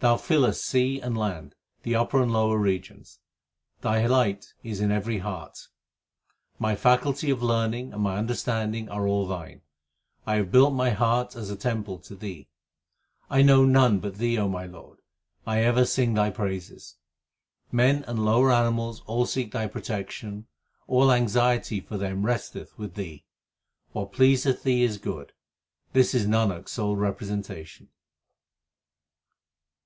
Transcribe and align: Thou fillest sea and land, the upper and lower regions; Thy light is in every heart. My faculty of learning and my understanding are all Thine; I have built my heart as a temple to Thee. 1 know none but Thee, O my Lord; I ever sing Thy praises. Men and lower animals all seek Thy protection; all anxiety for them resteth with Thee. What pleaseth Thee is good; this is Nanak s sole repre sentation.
Thou 0.00 0.16
fillest 0.16 0.64
sea 0.64 1.00
and 1.00 1.18
land, 1.18 1.56
the 1.82 1.96
upper 1.96 2.22
and 2.22 2.32
lower 2.32 2.56
regions; 2.56 3.18
Thy 3.80 4.06
light 4.06 4.54
is 4.62 4.80
in 4.80 4.92
every 4.92 5.18
heart. 5.18 5.58
My 6.56 6.76
faculty 6.76 7.30
of 7.30 7.42
learning 7.42 7.92
and 7.92 8.02
my 8.04 8.16
understanding 8.16 8.88
are 8.90 9.08
all 9.08 9.26
Thine; 9.26 9.62
I 10.24 10.36
have 10.36 10.52
built 10.52 10.72
my 10.72 10.90
heart 10.90 11.34
as 11.34 11.50
a 11.50 11.56
temple 11.56 11.98
to 11.98 12.14
Thee. 12.14 12.46
1 13.26 13.44
know 13.44 13.64
none 13.64 13.98
but 13.98 14.18
Thee, 14.18 14.38
O 14.38 14.46
my 14.48 14.66
Lord; 14.66 15.00
I 15.44 15.62
ever 15.64 15.84
sing 15.84 16.14
Thy 16.14 16.30
praises. 16.30 16.94
Men 17.72 18.04
and 18.04 18.24
lower 18.24 18.52
animals 18.52 19.02
all 19.06 19.26
seek 19.26 19.50
Thy 19.50 19.66
protection; 19.66 20.46
all 20.86 21.10
anxiety 21.10 21.80
for 21.80 21.98
them 21.98 22.24
resteth 22.24 22.78
with 22.78 22.94
Thee. 22.94 23.24
What 23.90 24.12
pleaseth 24.12 24.62
Thee 24.62 24.84
is 24.84 24.98
good; 24.98 25.32
this 25.92 26.14
is 26.14 26.24
Nanak 26.24 26.66
s 26.66 26.70
sole 26.70 26.96
repre 26.96 27.24
sentation. 27.26 27.88